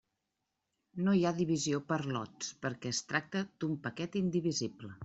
[1.07, 4.97] No hi ha divisió per lots perquè es tracta d'un paquet indivisible.